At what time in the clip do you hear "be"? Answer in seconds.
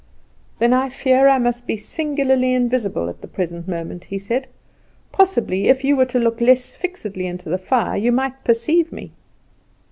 1.67-1.77